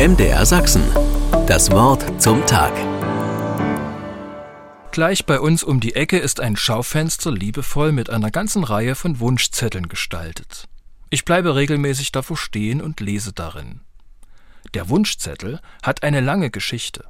[0.00, 0.82] MDR Sachsen.
[1.46, 2.72] Das Wort zum Tag.
[4.92, 9.20] Gleich bei uns um die Ecke ist ein Schaufenster liebevoll mit einer ganzen Reihe von
[9.20, 10.68] Wunschzetteln gestaltet.
[11.10, 13.82] Ich bleibe regelmäßig davor stehen und lese darin.
[14.72, 17.04] Der Wunschzettel hat eine lange Geschichte.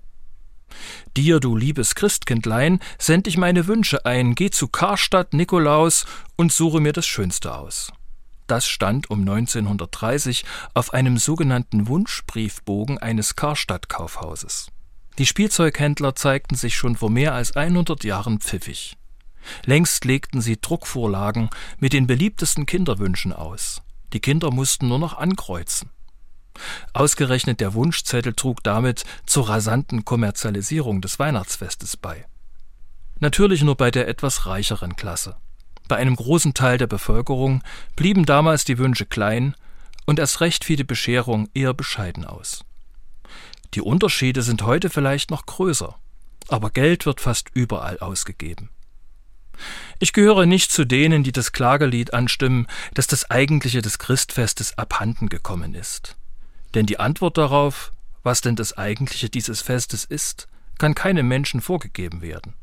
[1.17, 6.81] Dir, du liebes Christkindlein, send ich meine Wünsche ein, geh zu Karstadt, Nikolaus und suche
[6.81, 7.93] mir das Schönste aus.
[8.51, 10.45] Das stand um 1930
[10.75, 14.73] auf einem sogenannten Wunschbriefbogen eines Karstadt-Kaufhauses.
[15.19, 18.97] Die Spielzeughändler zeigten sich schon vor mehr als 100 Jahren pfiffig.
[19.65, 23.83] Längst legten sie Druckvorlagen mit den beliebtesten Kinderwünschen aus.
[24.13, 25.91] Die Kinder mussten nur noch ankreuzen.
[26.93, 32.27] Ausgerechnet der Wunschzettel trug damit zur rasanten Kommerzialisierung des Weihnachtsfestes bei.
[33.21, 35.37] Natürlich nur bei der etwas reicheren Klasse.
[35.91, 37.65] Bei einem großen Teil der Bevölkerung
[37.97, 39.57] blieben damals die Wünsche klein
[40.07, 42.65] und erst recht fiel die Bescherung eher bescheiden aus.
[43.75, 45.97] Die Unterschiede sind heute vielleicht noch größer,
[46.47, 48.71] aber Geld wird fast überall ausgegeben.
[49.99, 55.29] Ich gehöre nicht zu denen, die das Klagelied anstimmen, dass das Eigentliche des Christfestes abhanden
[55.29, 56.15] gekommen ist.
[56.75, 57.91] Denn die Antwort darauf,
[58.23, 60.47] was denn das Eigentliche dieses Festes ist,
[60.79, 62.55] kann keinem Menschen vorgegeben werden.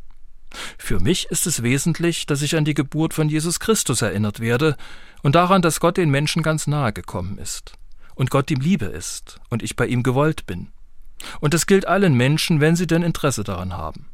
[0.77, 4.77] Für mich ist es wesentlich, dass ich an die Geburt von Jesus Christus erinnert werde
[5.23, 7.73] und daran, dass Gott den Menschen ganz nahe gekommen ist
[8.15, 10.69] und Gott ihm Liebe ist und ich bei ihm gewollt bin.
[11.39, 14.07] Und das gilt allen Menschen, wenn sie denn Interesse daran haben.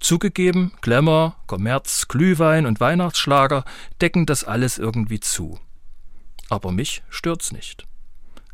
[0.00, 3.64] Zugegeben, Glamour, Kommerz, Glühwein und Weihnachtsschlager
[4.00, 5.60] decken das alles irgendwie zu.
[6.48, 7.86] Aber mich stört's nicht.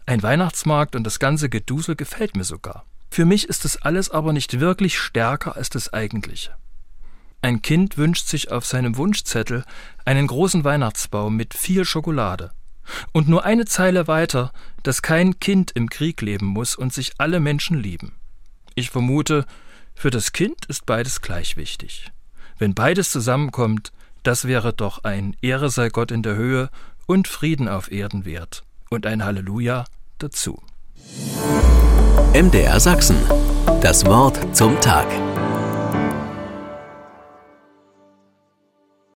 [0.05, 2.85] Ein Weihnachtsmarkt und das ganze Gedusel gefällt mir sogar.
[3.11, 6.55] Für mich ist das alles aber nicht wirklich stärker als das Eigentliche.
[7.41, 9.65] Ein Kind wünscht sich auf seinem Wunschzettel
[10.05, 12.51] einen großen Weihnachtsbaum mit viel Schokolade.
[13.13, 17.39] Und nur eine Zeile weiter, dass kein Kind im Krieg leben muss und sich alle
[17.39, 18.13] Menschen lieben.
[18.75, 19.45] Ich vermute,
[19.95, 22.11] für das Kind ist beides gleich wichtig.
[22.59, 23.93] Wenn beides zusammenkommt,
[24.23, 26.71] das wäre doch ein Ehre sei Gott in der Höhe
[27.07, 29.85] und Frieden auf Erden wert und ein Halleluja
[30.19, 30.61] dazu.
[32.35, 33.17] MDR Sachsen.
[33.81, 35.07] Das Wort zum Tag.